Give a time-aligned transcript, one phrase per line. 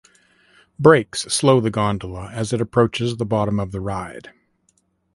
[0.79, 4.31] Brakes slow the gondola as it approaches the bottom of the ride.